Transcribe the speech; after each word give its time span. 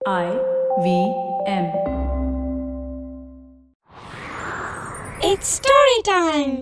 I 0.00 0.28
V 0.82 0.86
M. 1.46 1.64
It's 5.20 5.48
story 5.56 5.96
time. 6.04 6.52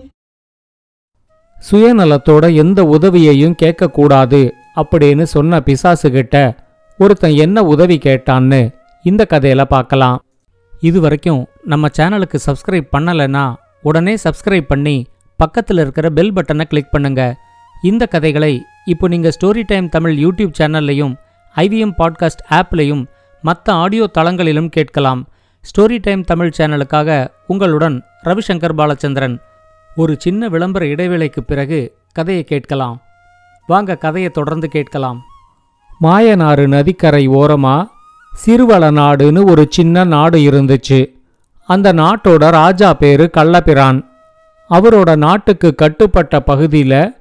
சுயநலத்தோட 1.57 2.49
எந்த 2.53 2.83
உதவியையும் 2.85 3.55
கேட்கக்கூடாது 3.61 4.41
அப்படின்னு 4.75 5.27
சொன்ன 5.33 5.59
பிசாசுகிட்ட 5.59 6.35
ஒருத்தன் 6.99 7.35
என்ன 7.35 7.63
உதவி 7.63 7.97
கேட்டான்னு 7.97 8.59
இந்த 9.05 9.25
கதையில 9.29 9.65
பார்க்கலாம் 9.65 10.17
இது 10.73 10.99
வரைக்கும் 10.99 11.41
நம்ம 11.65 11.91
சேனலுக்கு 11.97 12.39
சப்ஸ்கிரைப் 12.45 12.93
பண்ணலைன்னா 12.97 13.45
உடனே 13.81 14.15
சப்ஸ்கிரைப் 14.23 14.67
பண்ணி 14.67 14.97
பக்கத்தில் 15.39 15.77
இருக்கிற 15.77 16.09
பெல் 16.09 16.33
பட்டனை 16.33 16.65
கிளிக் 16.65 16.91
பண்ணுங்க 16.91 17.21
இந்த 17.83 18.05
கதைகளை 18.07 18.53
இப்போ 18.85 19.07
நீங்கள் 19.07 19.35
ஸ்டோரி 19.37 19.65
டைம் 19.65 19.89
தமிழ் 19.89 20.17
யூடியூப் 20.17 20.59
சேனல்லையும் 20.59 21.15
ஐவிஎம் 21.55 21.95
பாட்காஸ்ட் 21.97 22.45
ஆப்லையும் 22.51 23.05
மற்ற 23.41 23.73
ஆடியோ 23.73 24.09
தளங்களிலும் 24.13 24.69
கேட்கலாம். 24.69 25.27
ஸ்டோரி 25.61 25.97
டைம் 26.01 26.23
தமிழ் 26.23 26.51
சேனலுக்காக 26.57 27.27
உங்களுடன் 27.47 28.03
ரவிசங்கர் 28.25 28.75
பாலச்சந்திரன். 28.77 29.39
ஒரு 29.95 30.15
சின்ன 30.19 30.47
விளம்பர 30.47 30.85
இடைவேளைக்கு 30.85 31.39
பிறகு 31.39 31.95
கதையை 32.11 32.43
கேட்கலாம். 32.43 33.01
வாங்க 33.67 33.95
கதையை 33.95 34.31
தொடர்ந்து 34.31 34.67
கேட்கலாம். 34.69 35.21
மாயனாறு 36.01 36.67
நதிக்கரை 36.67 37.29
ஓரமா 37.29 37.89
சிறுவள 38.45 38.91
நாடுன்னு 38.91 39.49
ஒரு 39.49 39.67
சின்ன 39.69 40.03
நாடு 40.03 40.39
இருந்துச்சு. 40.39 41.17
அந்த 41.65 41.93
நாட்டோட 41.93 42.51
ராஜா 42.51 42.93
பேரு 42.93 43.29
கள்ளபிரான். 43.33 44.05
அவரோட 44.69 45.15
நாட்டுக்கு 45.15 45.75
கட்டுப்பட்ட 45.75 46.39
பகுதியில் 46.39 47.13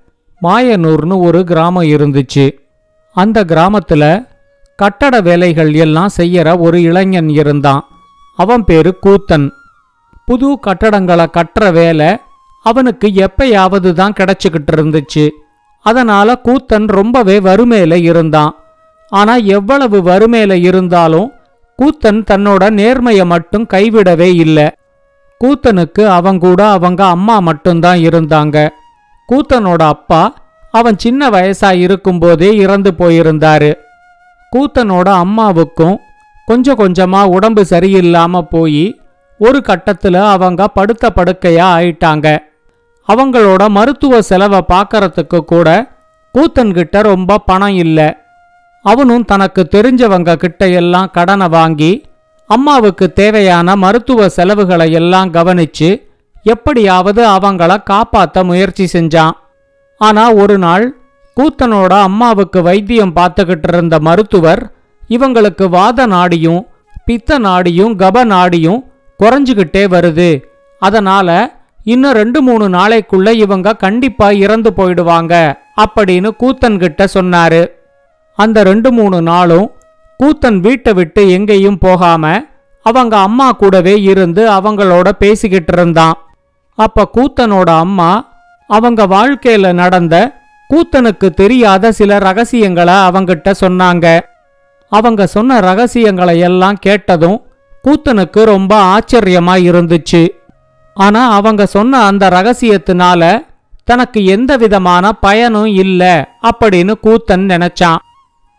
மாயனூர்னு 0.42 1.18
ஒரு 1.18 1.44
கிராமம் 1.44 1.84
இருந்துச்சு. 1.84 2.50
அந்த 3.12 3.44
கிராமத்தில் 3.44 4.26
கட்டட 4.80 5.20
வேலைகள் 5.20 5.74
எல்லாம் 5.74 6.10
செய்யற 6.16 6.48
ஒரு 6.58 6.82
இளைஞன் 6.82 7.28
இருந்தான். 7.28 7.82
அவன் 8.38 8.64
பேரு 8.64 8.90
கூத்தன். 9.06 9.46
புது 10.26 10.48
கட்டடங்களை 10.66 11.26
கட்டுற 11.32 11.72
வேலை 11.72 12.08
அவனுக்கு 12.62 13.08
எப்பயாவது 13.08 13.92
தான் 13.92 14.14
கிடைச்சிக்கிட்டு 14.20 14.72
இருந்துச்சு. 14.76 15.24
அதனால 15.84 16.40
கூத்தன் 16.44 16.86
ரொம்பவே 16.86 17.40
வறுமையில 17.40 17.94
இருந்தான். 18.02 18.54
ஆனா 19.12 19.36
எவ்வளவு 19.36 19.98
வறுமையில 20.02 20.52
இருந்தாலும் 20.52 21.32
கூத்தன் 21.78 22.20
தன்னோட 22.30 22.62
நேர்மையை 22.80 23.26
மட்டும் 23.26 23.66
கைவிடவே 23.74 24.30
இல்லை. 24.44 24.68
கூத்தனுக்கு 25.40 26.06
அவன் 26.06 26.38
கூட 26.38 26.60
அவங்க 26.68 27.02
அம்மா 27.06 27.38
மட்டும்தான் 27.38 27.98
இருந்தாங்க. 27.98 28.68
கூத்தனோட 29.28 29.82
அப்பா 29.94 30.22
அவன் 30.70 30.98
சின்ன 30.98 31.30
வயசா 31.30 31.70
இருக்கும்போதே 31.78 32.56
இறந்து 32.56 32.92
போயிருந்தாரு. 32.98 33.72
கூத்தனோட 34.52 35.08
அம்மாவுக்கும் 35.24 35.96
கொஞ்சம் 36.46 36.78
கொஞ்சமா 36.78 37.24
உடம்பு 37.24 37.62
சரியில்லாம 37.70 38.40
போய் 38.50 39.00
ஒரு 39.40 39.58
கட்டத்துல 39.66 40.16
அவங்க 40.30 40.68
படுத்த 40.68 41.10
படுக்கையா 41.16 41.66
ஆயிட்டாங்க. 41.76 42.26
அவங்களோட 43.08 43.68
மருத்துவ 43.68 44.22
செலவை 44.22 44.60
பார்க்கறதுக்கு 44.68 45.38
கூட 45.40 45.68
கூத்தன்கிட்ட 46.34 47.02
ரொம்ப 47.02 47.38
பணம் 47.38 47.74
இல்ல. 47.74 47.98
அவனும் 48.82 49.24
தனக்கு 49.24 49.68
தெரிஞ்சவங்க 49.70 50.34
கிட்ட 50.34 50.68
எல்லாம் 50.80 51.10
கடனை 51.10 51.48
வாங்கி 51.48 51.92
அம்மாவுக்கு 52.50 53.06
தேவையான 53.12 53.76
மருத்துவ 53.76 54.28
செலவுகளை 54.28 54.92
எல்லாம் 54.92 55.32
கவனிச்சு 55.32 55.88
எப்படியாவது 56.42 57.22
அவங்கள 57.28 57.82
காப்பாற்ற 57.82 58.44
முயற்சி 58.44 58.84
செஞ்சான். 58.92 59.34
ஆனா 60.00 60.32
ஒரு 60.32 60.58
நாள் 60.58 60.84
கூத்தனோட 61.38 61.92
அம்மாவுக்கு 62.00 62.62
வைத்தியம் 62.62 63.16
பார்த்துக்கிட்டு 63.16 63.68
இருந்த 63.72 63.98
மருத்துவர் 63.98 64.72
இவங்களுக்கு 65.08 65.68
வாத 65.68 66.06
நாடியும் 66.06 66.62
பித்த 67.04 67.38
நாடியும் 67.38 67.92
கப 68.02 68.24
நாடியும் 68.32 68.80
குறைஞ்சுக்கிட்டே 69.20 69.82
வருது. 69.94 70.42
அதனால 70.78 71.28
இன்னும் 71.84 72.12
ரெண்டு 72.12 72.42
மூணு 72.42 72.68
நாளைக்குள்ள 72.68 73.30
இவங்க 73.30 73.76
கண்டிப்பா 73.76 74.30
இறந்து 74.30 74.70
போயிடுவாங்க 74.70 75.34
அப்படின்னு 75.84 76.30
கூத்தன் 76.42 76.78
கிட்ட 76.78 77.08
சொன்னாரு. 77.14 77.62
அந்த 78.34 78.62
ரெண்டு 78.62 78.92
மூணு 78.92 79.22
நாளும் 79.22 79.70
கூத்தன் 80.20 80.58
வீட்டை 80.60 80.92
விட்டு 80.92 81.30
எங்கேயும் 81.30 81.78
போகாம 81.78 82.42
அவங்க 82.82 83.16
அம்மா 83.16 83.52
கூடவே 83.52 83.94
இருந்து 84.02 84.50
அவங்களோட 84.50 85.08
பேசிக்கிட்டு 85.18 85.72
இருந்தான். 85.72 86.16
அப்ப 86.74 87.10
கூத்தனோட 87.16 87.70
அம்மா 87.84 88.10
அவங்க 88.66 89.06
வாழ்க்கையில 89.06 89.72
நடந்த 89.72 90.16
கூத்தனுக்கு 90.74 91.30
தெரியாத 91.30 91.92
சில 91.92 92.18
ரகசியங்களை 92.18 92.94
அவங்கிட்ட 92.94 93.54
சொன்னாங்க. 93.60 94.20
அவங்க 94.88 95.26
சொன்ன 95.26 95.60
ரகசியங்களை 95.60 96.38
எல்லாம் 96.38 96.74
கேட்டதும் 96.74 97.42
கூத்தனுக்கு 97.84 98.44
ரொம்ப 98.44 98.98
ஆச்சரியமா 98.98 99.54
இருந்துச்சு. 99.68 100.28
ஆனா 100.94 101.30
அவங்க 101.30 101.66
சொன்ன 101.66 101.98
அந்த 101.98 102.28
ரகசியத்தினால 102.28 103.46
தனக்கு 103.84 104.24
எந்த 104.24 104.56
விதமான 104.56 105.12
பயனும் 105.12 105.66
இல்ல 105.66 106.28
அப்படின்னு 106.42 106.94
கூத்தன் 107.02 107.46
நினைச்சான். 107.52 107.96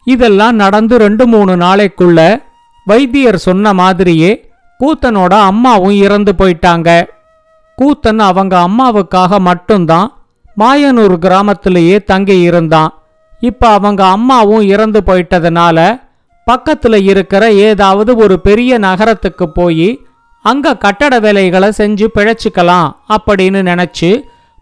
இதெல்லாம் 0.05 0.55
நடந்து 0.55 0.97
ரெண்டு 0.97 1.27
மூணு 1.27 1.55
நாளைக்குள்ள 1.55 2.41
வைத்தியர் 2.85 3.37
சொன்ன 3.37 3.73
மாதிரியே 3.73 4.51
கூத்தனோட 4.79 5.33
அம்மாவும் 5.41 5.91
இறந்து 5.91 6.33
போயிட்டாங்க. 6.37 7.03
கூத்தன் 7.81 8.17
அவங்க 8.17 8.67
அம்மாவுக்காக 8.69 9.39
மட்டும்தான் 9.39 10.18
மாயனூர் 10.59 11.15
கிராமத்திலேயே 11.25 11.97
தங்கி 12.03 12.37
இருந்தான். 12.41 12.91
இப்ப 13.41 13.67
அவங்க 13.77 14.01
அம்மாவும் 14.05 14.63
இறந்து 14.73 14.99
போயிட்டதுனால 15.05 15.77
பக்கத்துல 16.47 16.95
இருக்கிற 17.11 17.43
ஏதாவது 17.67 18.11
ஒரு 18.15 18.35
பெரிய 18.39 18.71
நகரத்துக்கு 18.77 19.45
போய் 19.49 19.89
அங்க 20.45 20.77
கட்டட 20.77 21.13
வேலைகளை 21.19 21.69
செஞ்சு 21.77 22.07
பிழைச்சிக்கலாம் 22.15 22.89
அப்படின்னு 23.15 23.61
நினைச்சு 23.69 24.09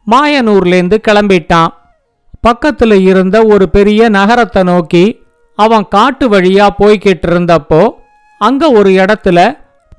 மாயனூர்லேருந்து 0.07 0.97
கிளம்பிட்டான். 1.07 1.71
பக்கத்துல 2.47 2.93
இருந்த 3.09 3.37
ஒரு 3.45 3.65
பெரிய 3.69 4.09
நகரத்தை 4.09 4.63
நோக்கி 4.63 5.05
அவன் 5.59 5.85
காட்டு 5.87 6.25
வழியா 6.29 6.67
போய்கிட்டு 6.79 7.27
இருந்தப்போ 7.27 7.81
அங்க 8.39 8.71
ஒரு 8.71 8.89
இடத்துல 9.01 9.39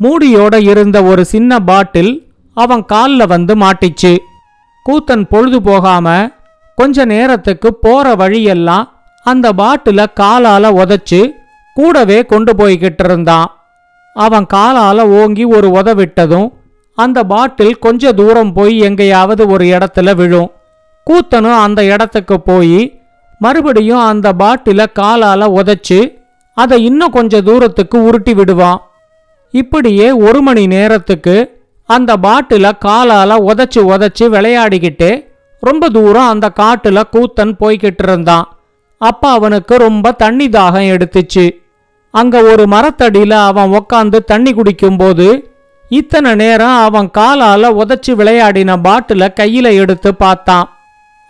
மூடியோட 0.01 0.55
இருந்த 0.69 0.99
ஒரு 1.03 1.23
சின்ன 1.25 1.61
பாட்டில் 1.61 2.13
அவன் 2.57 2.85
கால்ல 2.93 3.23
வந்து 3.29 3.55
மாட்டிச்சு. 3.57 4.13
கூத்தன் 4.89 5.25
பொழுது 5.29 5.63
போகாம 5.63 6.31
கொஞ்ச 6.75 7.05
நேரத்துக்கு 7.05 7.75
போற 7.75 8.15
வழியெல்லாம் 8.15 8.85
அந்த 9.23 9.53
பாட்டில 9.53 10.07
காலால 10.21 10.71
உதச்சு 10.83 11.31
கூடவே 11.75 12.27
கொண்டு 12.27 12.53
போய்கிட்டு 12.53 13.05
இருந்தான். 13.05 13.49
அவன் 14.15 14.47
காலால 14.55 15.01
ஓங்கி 15.21 15.45
ஒரு 15.45 15.69
உத 15.69 15.95
விட்டதும் 15.95 16.49
அந்த 16.95 17.25
பாட்டில் 17.25 17.79
கொஞ்ச 17.79 18.13
தூரம் 18.13 18.53
போய் 18.53 18.79
எங்கேயாவது 18.79 19.49
ஒரு 19.49 19.65
இடத்துல 19.65 20.15
விழும். 20.15 20.51
கூத்தனும் 21.07 21.59
அந்த 21.59 21.85
இடத்துக்கு 21.85 22.41
போய் 22.41 22.81
மறுபடியும் 23.39 23.99
அந்த 23.99 24.33
பாட்டில 24.39 24.87
காலால 25.01 25.43
உதச்சு 25.59 26.01
அதை 26.55 26.85
இன்னும் 26.85 27.11
கொஞ்ச 27.11 27.41
தூரத்துக்கு 27.41 28.05
உருட்டி 28.05 28.35
விடுவான். 28.35 28.81
இப்படியே 29.51 30.11
ஒரு 30.11 30.43
மணி 30.43 30.67
நேரத்துக்கு 30.67 31.37
அந்த 31.89 32.13
பாட்டில 32.17 32.67
காலால 32.85 33.31
உதைச்சு 33.49 33.81
உதச்சி 33.93 34.25
விளையாடிக்கிட்டு 34.35 35.11
ரொம்ப 35.63 35.89
தூரம் 35.89 36.29
அந்த 36.29 36.47
காட்டுல 36.61 36.99
கூத்தன் 37.13 37.53
போய்கிட்டு 37.61 38.05
இருந்தான். 38.09 38.47
அப்ப 39.01 39.31
அவனுக்கு 39.31 39.75
ரொம்ப 39.77 40.13
தண்ணி 40.13 40.47
தாகம் 40.49 40.89
எடுத்துச்சு. 40.95 41.47
அங்க 42.15 42.43
ஒரு 42.43 42.65
மரத்தடியில 42.65 43.35
அவன் 43.51 43.73
உக்காந்து 43.79 44.19
தண்ணி 44.25 44.53
குடிக்கும்போது 44.55 45.29
இத்தனை 45.89 46.35
நேரம் 46.35 46.79
அவன் 46.87 47.09
காலால 47.19 47.71
உதச்சி 47.81 48.13
விளையாடின 48.21 48.77
பாட்டில 48.87 49.29
கையில 49.41 49.73
எடுத்து 49.83 50.11
பார்த்தான். 50.15 50.67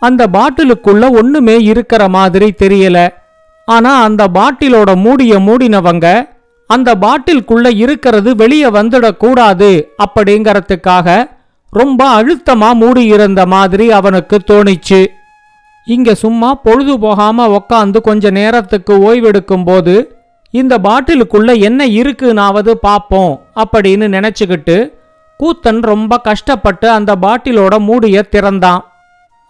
அந்த 0.01 0.27
பாட்டிலுக்குள்ள 0.33 1.05
ஒண்ணுமே 1.19 1.55
இருக்கிற 1.71 2.09
மாதிரி 2.09 2.49
தெரியல. 2.63 2.97
ஆனா 3.67 3.91
அந்த 4.03 4.23
பாட்டிலோட 4.33 4.91
மூடிய 4.95 5.39
மூடினவங்க 5.39 6.07
அந்த 6.69 6.89
பாட்டில்குள்ள 7.03 7.67
இருக்கிறது 7.83 8.31
வெளியே 8.41 8.69
வந்துடக்கூடாது 8.77 9.69
அப்படிங்கறதுக்காக 10.03 11.07
ரொம்ப 11.73 12.01
அழுத்தமா 12.17 12.69
மூடி 12.81 13.03
இருந்த 13.05 13.41
மாதிரி 13.45 13.85
அவனுக்கு 13.91 14.37
தோணிச்சு. 14.51 15.01
இங்க 15.87 16.15
சும்மா 16.23 16.49
பொழுது 16.65 16.93
போகாம 16.99 17.47
உக்காந்து 17.57 17.99
கொஞ்ச 18.01 18.29
நேரத்துக்கு 18.29 18.93
ஓய்வெடுக்கும் 19.07 19.65
போது 19.65 19.95
இந்த 20.53 20.73
பாட்டிலுக்குள்ள 20.77 21.51
என்ன 21.59 21.87
இருக்குனாவது 21.99 22.73
பாப்போம் 22.87 23.33
அப்படின்னு 23.55 24.07
நினைச்சுக்கிட்டு 24.15 24.77
கூத்தன் 25.39 25.81
ரொம்ப 25.91 26.13
கஷ்டப்பட்டு 26.17 26.87
அந்த 26.89 27.11
பாட்டிலோட 27.21 27.79
மூடிய 27.79 28.21
திறந்தான். 28.35 28.81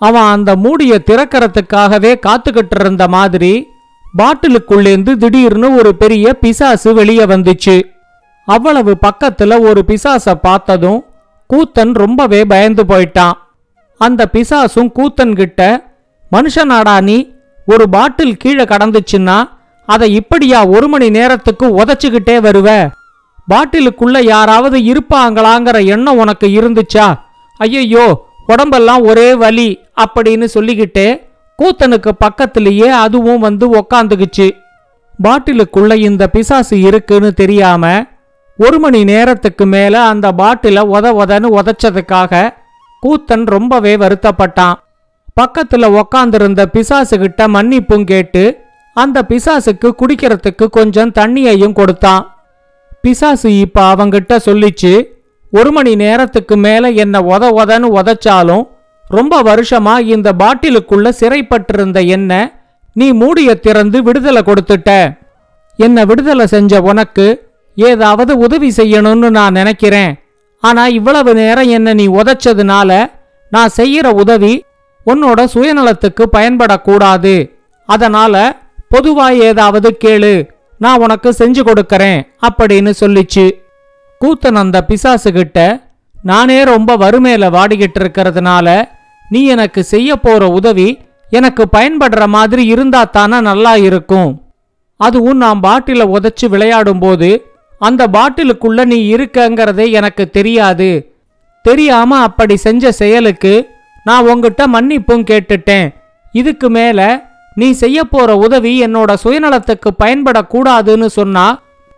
அவன் 0.01 0.27
அந்த 0.36 0.51
மூடிய 0.56 1.01
திறக்கறதுக்காகவே 1.06 2.12
காத்துக்கிட்டு 2.27 2.77
இருந்த 2.80 3.07
மாதிரி 3.07 3.54
பாட்டிலுக்குள்ளேந்து 4.17 5.11
திடீர்னு 5.13 5.75
ஒரு 5.75 5.95
பெரிய 5.95 6.33
பிசாசு 6.33 6.94
வெளியே 6.94 7.23
வந்துச்சு. 7.23 7.81
அவ்வளவு 8.45 8.97
பக்கத்துல 9.01 9.59
ஒரு 9.59 9.83
பிசாச 9.88 10.33
பார்த்ததும் 10.41 11.06
கூத்தன் 11.50 11.94
ரொம்பவே 11.94 12.45
பயந்து 12.45 12.83
போயிட்டான். 12.83 13.33
அந்த 13.97 14.29
பிசாசும் 14.33 14.91
கூத்தன் 15.00 15.35
கிட்ட 15.35 15.91
மனுஷனாடா 16.31 17.01
நீ 17.01 17.33
ஒரு 17.65 17.89
பாட்டில் 17.89 18.38
கீழே 18.38 18.63
கடந்துச்சுன்னா 18.63 19.50
அதை 19.85 20.13
இப்படியா 20.13 20.65
ஒரு 20.67 20.88
மணி 20.88 21.09
நேரத்துக்கு 21.09 21.65
உதச்சுக்கிட்டே 21.67 22.35
வருவ? 22.47 22.89
பாட்டிலுக்குள்ள 23.51 24.23
யாராவது 24.23 24.79
இருப்பாங்களாங்கிற 24.79 25.85
எண்ணம் 25.85 26.17
உனக்கு 26.17 26.47
இருந்துச்சா? 26.47 27.15
ஐயையோ 27.57 28.27
உடம்பெல்லாம் 28.47 29.03
ஒரே 29.03 29.33
வலி 29.33 29.79
அப்படின்னு 30.01 30.44
சொல்லிக்கிட்டே 30.44 31.28
கூத்தனுக்கு 31.59 32.11
பக்கத்திலேயே 32.19 32.88
அதுவும் 32.88 33.39
வந்து 33.39 33.65
உக்காந்துக்குச்சு. 33.75 34.51
பாட்டிலுக்குள்ள 35.23 35.94
இந்த 35.94 36.27
பிசாசு 36.27 36.81
இருக்குன்னு 36.81 37.33
தெரியாம 37.33 38.06
ஒரு 38.57 38.79
மணி 38.79 39.03
நேரத்துக்கு 39.03 39.65
மேல 39.65 40.01
அந்த 40.01 40.31
பாட்டில 40.31 40.83
உத 40.95 41.11
உதன்னு 41.21 41.59
உதைச்சதுக்காக 41.59 42.53
கூத்தன் 43.01 43.45
ரொம்பவே 43.45 43.95
வருத்தப்பட்டான். 43.95 44.73
பக்கத்துல 45.41 46.01
உக்காந்திருந்த 46.01 46.65
பிசாசு 46.65 47.19
கிட்ட 47.19 47.47
மன்னிப்பும் 47.47 48.03
கேட்டு 48.03 48.57
அந்த 48.94 49.21
பிசாசுக்கு 49.27 49.91
குடிக்கிறதுக்கு 50.00 50.65
கொஞ்சம் 50.69 51.11
தண்ணியையும் 51.11 51.73
கொடுத்தான். 51.73 52.23
பிசாசு 53.01 53.59
இப்ப 53.59 53.95
அவங்கிட்ட 53.95 54.38
சொல்லிச்சு 54.45 55.03
ஒரு 55.51 55.71
மணி 55.71 55.95
நேரத்துக்கு 55.95 56.57
மேல 56.57 56.89
என்ன 56.89 57.19
உத 57.19 57.44
உதன்னு 57.59 57.88
உதைச்சாலும் 58.00 58.65
ரொம்ப 59.09 59.35
வருஷமா 59.44 60.00
இந்த 60.15 60.29
பாட்டிலுக்குள்ள 60.41 61.09
சிறைப்பட்டிருந்த 61.19 62.00
என்ன 62.07 62.31
நீ 62.95 63.07
மூடிய 63.11 63.50
திறந்து 63.56 64.03
விடுதலை 64.03 64.41
கொடுத்துட்ட. 64.45 65.17
என்ன 65.79 66.06
விடுதலை 66.06 66.45
செஞ்ச 66.47 66.81
உனக்கு 66.81 67.25
ஏதாவது 67.75 68.38
உதவி 68.38 68.69
செய்யணும்னு 68.77 69.29
நான் 69.29 69.53
நினைக்கிறேன். 69.53 70.11
ஆனா 70.63 70.83
இவ்வளவு 70.88 71.33
நேரம் 71.33 71.69
என்ன 71.69 71.94
நீ 71.94 72.07
உதைச்சதுனால 72.07 72.89
நான் 73.51 73.75
செய்யற 73.77 74.07
உதவி 74.13 74.53
உன்னோட 75.06 75.39
சுயநலத்துக்கு 75.53 76.23
பயன்படக்கூடாது. 76.38 77.35
அதனால 77.89 78.35
பொதுவா 78.95 79.27
ஏதாவது 79.47 79.97
கேளு 80.06 80.33
நான் 80.77 81.01
உனக்கு 81.01 81.29
செஞ்சு 81.39 81.61
கொடுக்கறேன் 81.69 82.19
அப்படின்னு 82.47 82.91
சொல்லிச்சு. 83.00 83.45
கூத்தன் 84.21 84.61
அந்த 84.63 84.77
பிசாசுகிட்ட 84.89 85.59
நானே 86.23 86.63
ரொம்ப 86.63 86.97
வறுமையில 86.97 87.47
வாடிக்கிட்டு 87.57 88.00
இருக்கிறதுனால 88.01 88.67
நீ 89.29 89.41
எனக்கு 89.53 89.81
செய்ய 89.83 90.15
போற 90.15 90.43
உதவி 90.59 90.89
எனக்கு 91.29 91.63
பயன்படுற 91.75 92.27
மாதிரி 92.35 92.63
இருந்தா 92.73 93.01
தானே 93.15 93.39
நல்லா 93.49 93.73
இருக்கும். 93.87 94.31
அதுவும் 94.99 95.41
நான் 95.43 95.63
பாட்டில 95.65 96.05
உதைச்சு 96.15 96.45
விளையாடும்போது 96.53 97.29
அந்த 97.87 98.01
பாட்டிலுக்குள்ள 98.15 98.79
நீ 98.91 98.97
இருக்கங்கிறதே 99.15 99.85
எனக்கு 99.99 100.23
தெரியாது. 100.37 100.89
தெரியாம 101.65 102.17
அப்படி 102.27 102.55
செஞ்ச 102.65 102.91
செயலுக்கு 103.01 103.53
நான் 104.03 104.27
உங்ககிட்ட 104.27 104.63
மன்னிப்பும் 104.67 105.27
கேட்டுட்டேன். 105.31 105.87
இதுக்கு 106.31 106.67
மேல 106.69 106.99
நீ 107.55 107.67
செய்ய 107.83 107.99
போற 108.03 108.29
உதவி 108.45 108.73
என்னோட 108.85 109.11
சுயநலத்துக்கு 109.23 109.89
பயன்படக்கூடாதுன்னு 110.03 111.07
சொன்னா 111.19 111.45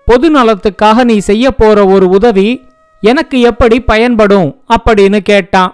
பொது 0.07 0.29
நலத்துக்காக 0.29 1.03
நீ 1.03 1.17
செய்ய 1.29 1.45
போற 1.51 1.85
ஒரு 1.95 2.07
உதவி 2.17 2.47
எனக்கு 3.03 3.37
எப்படி 3.49 3.77
பயன்படும் 3.91 4.49
அப்படின்னு 4.75 5.19
கேட்டான். 5.31 5.71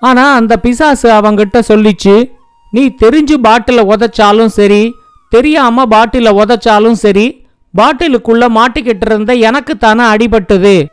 ஆனா 0.00 0.34
அந்த 0.34 0.56
பிசாசு 0.56 1.08
அவங்கிட்ட 1.10 1.58
சொல்லிச்சு 1.68 2.30
நீ 2.72 2.82
தெரிஞ்சு 3.02 3.36
பாட்டில 3.46 3.82
உதைச்சாலும் 3.92 4.46
சரி 4.46 4.94
தெரியாம 5.30 5.86
பாட்டில 5.86 6.28
உதைச்சாலும் 6.42 6.98
சரி 7.04 7.46
பாட்டிலுக்குள்ள 7.74 8.44
மாட்டிக்கிட்டு 8.48 9.06
இருந்த 9.06 9.34
எனக்கு 9.34 9.76
தானே 9.76 10.04
அடிபட்டது. 10.04 10.86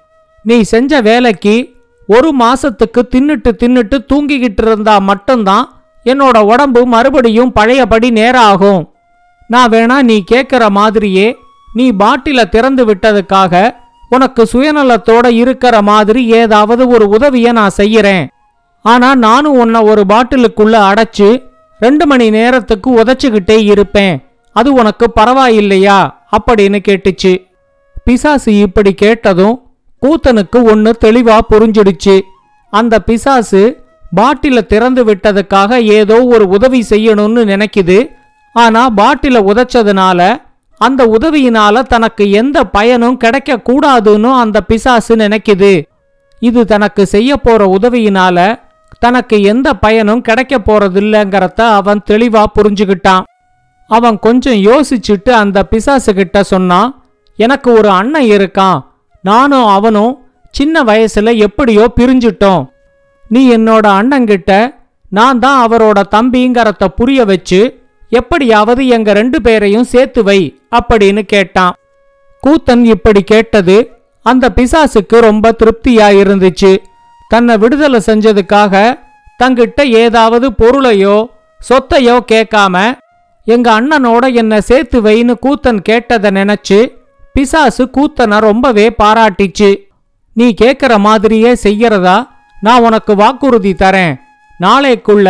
நீ 0.44 0.62
செஞ்ச 0.62 1.02
வேலைக்கு 1.02 1.74
ஒரு 2.08 2.30
மாசத்துக்கு 2.40 3.02
தின்னுட்டு 3.12 3.52
தின்னுட்டு 3.62 3.98
தூங்கிக்கிட்டு 4.10 4.62
இருந்தா 4.62 5.00
மட்டும்தான் 5.00 5.70
என்னோட 6.06 6.38
உடம்பு 6.44 6.86
மறுபடியும் 6.86 7.52
பழையபடி 7.52 8.10
நேரம் 8.10 8.42
ஆகும் 8.42 8.94
நான் 9.48 9.72
வேணா 9.72 10.02
நீ 10.02 10.24
கேட்குற 10.32 10.70
மாதிரியே 10.70 11.38
நீ 11.76 11.92
பாட்டில 11.92 12.50
திறந்து 12.50 12.86
விட்டதுக்காக 12.86 13.74
உனக்கு 14.10 14.44
சுயநலத்தோட 14.54 15.28
இருக்கிற 15.28 15.82
மாதிரி 15.82 16.26
ஏதாவது 16.28 16.88
ஒரு 16.88 17.08
உதவியை 17.10 17.52
நான் 17.52 17.78
செய்யறேன். 17.78 18.26
ஆனால் 18.86 19.18
நானும் 19.18 19.58
உன்னை 19.58 19.82
ஒரு 19.82 20.04
பாட்டிலுக்குள்ள 20.10 20.76
அடைச்சு 20.90 21.44
ரெண்டு 21.80 22.06
மணி 22.06 22.30
நேரத்துக்கு 22.30 22.90
உதச்சிக்கிட்டே 22.98 23.58
இருப்பேன். 23.64 24.26
அது 24.54 24.74
உனக்கு 24.74 25.12
பரவாயில்லையா? 25.20 26.14
அப்படின்னு 26.32 26.80
கேட்டுச்சு. 26.88 27.48
பிசாசு 28.04 28.60
இப்படி 28.60 28.94
கேட்டதும் 28.94 29.56
கூத்தனுக்கு 30.02 30.64
ஒன்று 30.64 30.98
தெளிவா 31.06 31.40
புரிஞ்சிடுச்சு. 31.50 32.22
அந்த 32.70 33.00
பிசாசு 33.00 33.84
பாட்டில 34.16 34.66
திறந்து 34.66 35.06
விட்டதுக்காக 35.06 35.82
ஏதோ 35.82 36.24
ஒரு 36.24 36.48
உதவி 36.48 36.86
செய்யணும்னு 36.90 37.44
நினைக்குது. 37.54 38.12
ஆனா 38.54 38.90
பாட்டில 38.98 39.42
உதைச்சதுனால 39.52 40.42
அந்த 40.78 41.06
உதவியினால 41.06 41.84
தனக்கு 41.84 42.32
எந்த 42.32 42.64
பயனும் 42.64 43.18
கிடைக்க 43.18 43.60
கூடாதுன்னு 43.70 44.32
அந்த 44.34 44.62
பிசாசு 44.62 45.16
நினைக்குது. 45.16 45.74
இது 46.40 46.66
தனக்கு 46.66 47.06
செய்ய 47.06 47.38
போற 47.38 47.78
உதவியினால 47.82 48.64
தனக்கு 49.00 49.38
எந்த 49.52 49.68
பயனும் 49.74 50.22
கிடைக்க 50.22 50.56
போறதில்லைங்கிறத 50.60 51.62
அவன் 51.80 52.02
தெளிவா 52.10 52.44
புரிஞ்சுக்கிட்டான் 52.58 53.26
அவன் 53.90 54.18
கொஞ்சம் 54.20 54.60
யோசிச்சுட்டு 54.70 55.32
அந்த 55.42 55.58
பிசாசு 55.64 56.12
கிட்ட 56.14 56.44
சொன்னான் 56.44 56.90
எனக்கு 57.40 57.70
ஒரு 57.74 57.90
அண்ணன் 57.90 58.30
இருக்கான். 58.36 58.80
நானும் 59.22 59.68
அவனும் 59.78 60.14
சின்ன 60.50 60.84
வயசுல 60.84 61.30
எப்படியோ 61.48 61.86
பிரிஞ்சிட்டோம். 62.00 62.64
நீ 63.28 63.42
என்னோட 63.56 63.86
அண்ணங்கிட்ட 64.00 64.52
நான் 65.10 65.40
தான் 65.40 65.60
அவரோட 65.66 66.00
தம்பிங்கிறத 66.16 66.86
புரிய 67.00 67.26
வச்சு 67.26 67.62
எப்படியாவது 68.10 68.82
எங்க 68.88 69.10
ரெண்டு 69.14 69.38
பேரையும் 69.42 69.90
சேர்த்து 69.94 70.24
வை 70.24 70.40
அப்படின்னு 70.78 71.22
கேட்டான். 71.34 71.74
கூத்தன் 72.44 72.84
இப்படி 72.96 73.22
கேட்டது 73.34 73.78
அந்த 74.26 74.46
பிசாசுக்கு 74.56 75.18
ரொம்ப 75.20 75.56
திருப்தியா 75.60 76.08
இருந்துச்சு. 76.22 76.74
தன்னை 77.28 77.58
விடுதலை 77.58 78.00
செஞ்சதுக்காக 78.06 78.98
தங்கிட்ட 79.44 79.84
ஏதாவது 79.84 80.52
பொருளையோ 80.52 81.28
சொத்தையோ 81.70 82.18
கேட்காம 82.32 82.98
எங்க 83.44 83.82
அண்ணனோட 83.82 84.34
என்னை 84.34 84.62
சேர்த்து 84.62 85.02
வைன்னு 85.02 85.34
கூத்தன் 85.42 85.82
கேட்டதை 85.82 86.30
நினைச்சு 86.32 86.80
பிசாசு 87.34 87.90
கூத்தனை 87.98 88.38
ரொம்பவே 88.40 88.96
பாராட்டிச்சு. 89.04 89.70
நீ 90.34 90.56
கேட்குற 90.62 90.98
மாதிரியே 90.98 91.54
செய்யறதா? 91.64 92.28
நான் 92.62 92.82
உனக்கு 92.82 93.16
வாக்குறுதி 93.16 93.74
தரேன். 93.74 94.14
நாளைக்குள்ள 94.62 95.30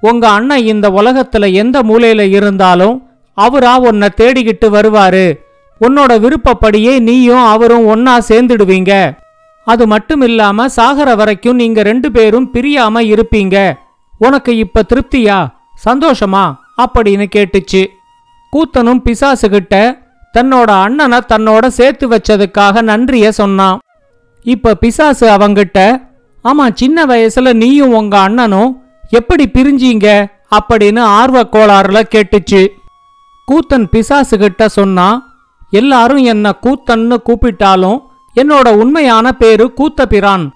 உங்க 0.00 0.28
அண்ணன் 0.28 0.64
இந்த 0.64 0.90
உலகத்துல 0.90 1.52
எந்த 1.52 1.82
மூலையில 1.82 2.20
இருந்தாலும் 2.20 2.96
அவரா 3.34 3.78
உன்னை 3.78 4.08
தேடிக்கிட்டு 4.16 4.68
வருவாரு. 4.76 5.26
உன்னோட 5.80 6.12
விருப்பப்படியே 6.20 6.98
நீயும் 6.98 7.44
அவரும் 7.44 7.86
ஒன்னா 7.88 8.14
சேர்ந்துடுவீங்க. 8.28 8.92
அது 9.64 9.86
மட்டும் 9.86 10.20
இல்லாம 10.20 10.68
சாகர 10.68 11.16
வரைக்கும் 11.16 11.56
நீங்க 11.56 11.82
ரெண்டு 11.82 12.12
பேரும் 12.12 12.50
பிரியாம 12.52 13.00
இருப்பீங்க. 13.00 13.72
உனக்கு 14.18 14.56
இப்ப 14.56 14.84
திருப்தியா? 14.94 15.48
சந்தோஷமா? 15.84 16.54
அப்படின்னு 16.78 17.26
கேட்டுச்சு. 17.36 17.86
கூத்தனும் 18.52 19.00
பிசாசுகிட்ட 19.04 19.98
தன்னோட 20.38 20.64
அண்ணனை 20.64 21.20
தன்னோட 21.28 21.66
சேர்த்து 21.66 22.08
வச்சதுக்காக 22.08 22.82
நன்றிய 22.82 23.32
சொன்னான். 23.32 23.78
இப்ப 24.42 24.74
பிசாசு 24.74 25.28
அவங்கிட்ட 25.28 26.02
ஆமா 26.44 26.72
சின்ன 26.74 27.06
வயசுல 27.06 27.52
நீயும் 27.52 27.92
உங்க 27.92 28.18
அண்ணனும் 28.18 28.82
எப்படி 29.10 29.50
பிரிஞ்சீங்க? 29.52 30.26
அப்படின்னு 30.50 31.00
ஆர்வ 31.00 31.42
கோளாறுல 31.42 32.02
கேட்டுச்சு. 32.14 32.68
கூத்தன் 33.52 33.86
பிசாசுகிட்ட 33.92 34.66
சொன்னா 34.66 35.32
எல்லாரும் 35.70 36.16
என்ன 36.16 36.54
கூத்தன்னு 36.62 37.16
கூப்பிட்டாலும் 37.16 38.03
என்னோட 38.36 38.68
உண்மையான 38.68 39.32
பேரு 39.32 39.72
கூத்தபிரான். 39.76 40.48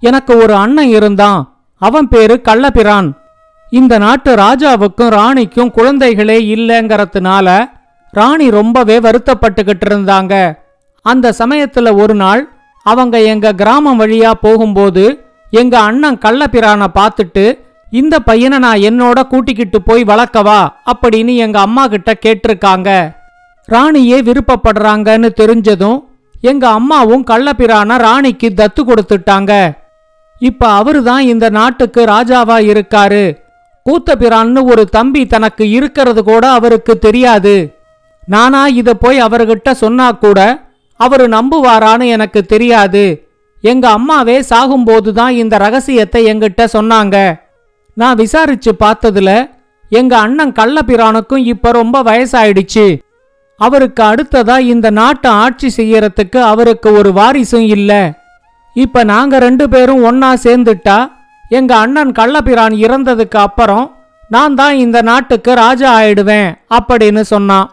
எனக்கு 0.00 0.36
ஒரு 0.36 0.54
அண்ணன் 0.54 0.88
இருந்தான் 0.88 1.56
அவன் 1.78 2.08
பேரு 2.08 2.40
கள்ளபிரான். 2.44 3.12
இந்த 3.70 3.98
நாட்டு 3.98 4.34
ராஜாவுக்கும் 4.34 5.10
ராணிக்கும் 5.10 5.72
குழந்தைகளே 5.76 6.36
இல்லைங்கிறதுனால 6.54 7.70
ராணி 8.10 8.50
ரொம்பவே 8.50 8.98
வருத்தப்பட்டுக்கிட்டு 8.98 9.86
இருந்தாங்க. 9.88 10.58
அந்த 11.02 11.34
சமயத்துல 11.38 12.00
ஒரு 12.00 12.14
நாள் 12.14 12.52
அவங்க 12.82 13.20
எங்க 13.20 13.52
கிராமம் 13.52 14.00
வழியா 14.00 14.30
போகும்போது 14.30 15.24
எங்க 15.50 15.80
அண்ணன் 15.80 16.18
கள்ளபிரானை 16.18 16.86
பார்த்துட்டு 16.94 17.58
இந்த 17.90 18.18
பையனை 18.18 18.58
நான் 18.58 18.78
என்னோட 18.78 19.22
கூட்டிக்கிட்டு 19.22 19.82
போய் 19.82 20.02
வளர்க்கவா? 20.02 20.68
அப்படின்னு 20.92 21.36
எங்க 21.36 21.60
அம்மா 21.60 21.86
கிட்ட 21.86 22.18
கேட்டிருக்காங்க. 22.26 23.18
ராணியே 23.68 24.18
விருப்பப்படுறாங்கன்னு 24.28 25.28
தெரிஞ்சதும் 25.40 26.08
எங்க 26.40 26.68
அம்மாவும் 26.68 27.24
கள்ளப்பிரான 27.30 27.96
ராணிக்கு 27.98 28.48
தத்து 28.60 28.82
கொடுத்துட்டாங்க. 28.84 29.52
இப்ப 30.38 30.68
அவரு 30.68 31.02
தான் 31.02 31.22
இந்த 31.22 31.48
நாட்டுக்கு 31.48 32.04
ராஜாவா 32.04 32.58
இருக்காரு. 32.72 33.24
கூத்தபிரான்னு 33.86 34.60
ஒரு 34.64 34.84
தம்பி 34.86 35.26
தனக்கு 35.26 35.70
இருக்கிறது 35.70 36.22
கூட 36.24 36.50
அவருக்கு 36.50 36.98
தெரியாது. 36.98 37.74
நானா 38.26 38.66
இத 38.66 38.94
போய் 38.94 39.18
அவர்கிட்ட 39.22 39.70
சொன்னா 39.70 40.12
கூட 40.12 40.68
அவரு 40.96 41.28
நம்புவாரான்னு 41.28 42.06
எனக்கு 42.06 42.40
தெரியாது. 42.42 43.04
எங்க 43.62 43.88
அம்மாவே 43.88 44.40
சாகும்போது 44.40 45.10
தான் 45.12 45.34
இந்த 45.34 45.58
ரகசியத்தை 45.58 46.20
எங்கிட்ட 46.32 46.64
சொன்னாங்க. 46.72 47.16
நான் 47.94 48.16
விசாரிச்சு 48.16 48.72
பார்த்ததுல 48.84 49.30
எங்க 49.88 50.16
அண்ணன் 50.16 50.52
கள்ளபிரானுக்கும் 50.52 51.46
இப்ப 51.52 51.72
ரொம்ப 51.72 52.02
வயசாயிடுச்சு. 52.02 52.86
அவருக்கு 53.60 54.02
அடுத்ததா 54.02 54.58
இந்த 54.58 54.90
நாட்டை 54.90 55.30
ஆட்சி 55.30 55.68
செய்யறதுக்கு 55.76 56.40
அவருக்கு 56.40 56.92
ஒரு 56.92 57.10
வாரிசும் 57.12 57.66
இல்ல. 57.76 58.18
இப்ப 58.74 59.04
நாங்க 59.04 59.38
ரெண்டு 59.38 59.68
பேரும் 59.68 60.04
ஒன்னா 60.04 60.30
சேர்ந்துட்டா 60.44 60.98
எங்க 61.48 61.76
அண்ணன் 61.76 62.12
கள்ளபிரான் 62.12 62.74
இறந்ததுக்கு 62.86 63.36
அப்புறம் 63.36 63.86
நான் 64.28 64.54
தான் 64.54 64.74
இந்த 64.76 65.02
நாட்டுக்கு 65.02 65.54
ராஜா 65.54 66.00
ஆயிடுவேன் 66.00 66.50
அப்படின்னு 66.78 67.20
சொன்னான். 67.20 67.70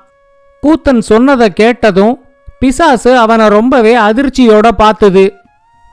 கூத்தன் 0.63 1.01
சொன்னதை 1.01 1.53
கேட்டதும் 1.53 2.15
பிசாசு 2.59 3.17
அவனை 3.17 3.47
ரொம்பவே 3.47 3.95
அதிர்ச்சியோட 3.95 4.67
பார்த்தது. 4.77 5.25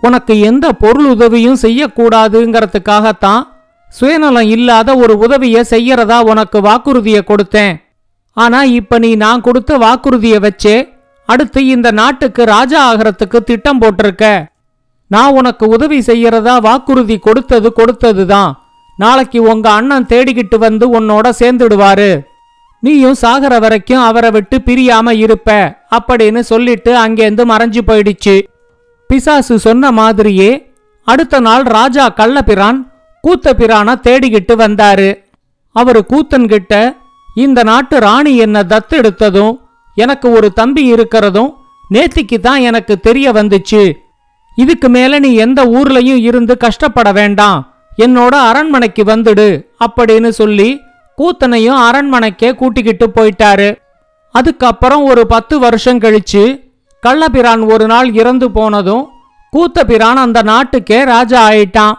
உனக்கு 0.01 0.41
எந்த 0.41 0.73
பொருள் 0.73 1.05
உதவியும் 1.05 1.63
செய்யக்கூடாதுங்கிறதுக்காகத்தான் 1.63 3.43
சுயநலம் 3.89 4.49
இல்லாத 4.57 4.97
ஒரு 4.97 5.19
உதவியை 5.19 5.65
செய்யறதா 5.71 6.21
உனக்கு 6.21 6.61
வாக்குறுதியை 6.61 7.23
கொடுத்தேன். 7.27 7.75
ஆனா 8.35 8.63
இப்ப 8.63 8.99
நீ 8.99 9.15
நான் 9.15 9.41
கொடுத்த 9.41 9.79
வாக்குறுதியை 9.79 10.39
வச்சே 10.39 10.77
அடுத்து 11.29 11.67
இந்த 11.67 11.91
நாட்டுக்கு 11.91 12.45
ராஜா 12.45 12.81
ஆகிறதுக்கு 12.93 13.39
திட்டம் 13.41 13.81
போட்டிருக்க. 13.81 14.25
நான் 15.11 15.33
உனக்கு 15.33 15.65
உதவி 15.69 15.99
செய்யறதா 15.99 16.55
வாக்குறுதி 16.61 17.19
கொடுத்தது 17.19 17.73
கொடுத்ததுதான். 17.77 18.53
நாளைக்கு 18.97 19.43
உங்க 19.43 19.67
அண்ணன் 19.71 20.07
தேடிக்கிட்டு 20.07 20.59
வந்து 20.59 21.01
உன்னோட 21.01 21.27
சேர்ந்துடுவாரு. 21.39 22.11
நீயும் 22.81 23.21
சாகர 23.23 23.61
வரைக்கும் 23.61 24.03
அவரை 24.03 24.31
விட்டு 24.31 24.57
பிரியாம 24.65 25.11
இருப்ப 25.11 25.51
அப்படின்னு 25.97 26.41
சொல்லிட்டு 26.41 26.91
அங்கேருந்து 27.05 27.45
மறைஞ்சு 27.53 27.81
போயிடுச்சு. 27.87 28.37
பிசாசு 29.11 29.59
சொன்ன 29.59 29.91
மாதிரியே 29.91 30.51
அடுத்த 31.07 31.41
நாள் 31.41 31.63
ராஜா 31.63 32.05
கள்ளபிரான் 32.17 32.79
கூத்த 33.25 33.55
பிரான 33.61 33.97
தேடிக்கிட்டு 34.07 34.55
வந்தாரு. 34.65 35.09
அவரு 35.77 36.01
கூத்தன்கிட்ட 36.13 36.75
இந்த 37.35 37.63
நாட்டு 37.63 37.99
ராணி 37.99 38.33
என்ன 38.37 38.63
தத்தெடுத்ததும் 38.63 39.55
எனக்கு 39.95 40.27
ஒரு 40.31 40.53
தம்பி 40.53 40.83
இருக்கிறதும் 40.95 41.51
நேத்திக்கு 41.95 42.39
தான் 42.41 42.61
எனக்கு 42.61 42.95
தெரிய 43.01 43.27
வந்துச்சு. 43.33 43.83
இதுக்கு 44.57 44.89
மேல 44.89 45.19
நீ 45.19 45.31
எந்த 45.35 45.61
ஊர்லயும் 45.65 46.21
இருந்து 46.29 46.57
கஷ்டப்பட 46.57 47.13
வேண்டாம். 47.13 47.61
என்னோட 48.05 48.35
அரண்மனைக்கு 48.51 49.03
வந்துடு 49.03 49.49
அப்படின்னு 49.85 50.29
சொல்லி 50.29 50.69
கூத்தனையும் 51.19 51.81
அரண்மனைக்கே 51.89 52.51
கூட்டிக்கிட்டு 52.55 53.07
போயிட்டாரு. 53.17 53.69
அதுக்கப்புறம் 54.35 55.05
ஒரு 55.05 55.27
பத்து 55.27 55.59
வருஷம் 55.59 56.01
கழிச்சு 56.01 56.45
கள்ளபிரான் 57.03 57.63
ஒரு 57.73 57.87
நாள் 57.87 58.09
இறந்து 58.13 58.51
போனதும் 58.51 59.05
கூத்தபிரான் 59.53 60.21
அந்த 60.25 60.39
நாட்டுக்கே 60.43 61.05
ராஜா 61.05 61.41
ஆயிட்டான். 61.51 61.95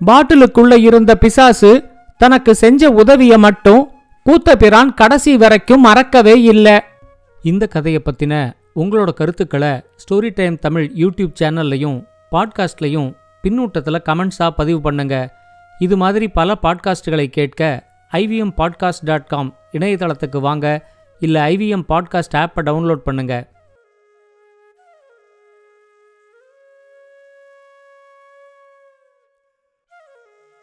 பாட்டிலுக்குள்ள 0.00 0.74
இருந்த 0.88 1.14
பிசாசு 1.14 1.72
தனக்கு 2.18 2.54
செஞ்ச 2.54 2.90
உதவியை 3.02 3.38
மட்டும் 3.38 3.82
கூத்தபிரான் 4.28 4.94
கடைசி 4.94 5.36
வரைக்கும் 5.36 5.80
மறக்கவே 5.80 6.42
இல்லை. 6.42 6.80
இந்த 7.42 7.66
கதையை 7.66 8.02
பற்றின 8.04 8.52
உங்களோட 8.76 9.12
கருத்துக்களை 9.12 9.68
ஸ்டோரி 9.68 10.30
டைம் 10.34 10.58
தமிழ் 10.58 10.92
யூடியூப் 10.94 11.32
சேனல்லையும் 11.40 12.04
பாட்காஸ்ட்லையும் 12.32 13.14
பின்னூட்டத்தில் 13.42 14.04
கமெண்ட்ஸாக 14.04 14.50
பதிவு 14.50 14.80
பண்ணுங்க. 14.80 15.36
இது 15.78 15.96
மாதிரி 15.96 16.28
பல 16.28 16.56
பாட்காஸ்டுகளை 16.62 17.26
கேட்க 17.26 17.88
ஐவிஎம் 18.12 18.52
பாட்காஸ்ட் 18.56 19.04
டாட் 19.04 19.26
காம் 19.26 19.54
இணையதளத்துக்கு 19.72 20.40
வாங்க. 20.40 20.88
இல்லை 21.18 21.56
ஐவிஎம் 21.56 21.84
பாட்காஸ்ட் 21.88 22.36
ஆப்பை 22.36 22.60
டவுன்லோட் 22.64 23.06
பண்ணுங்கள் 23.06 23.44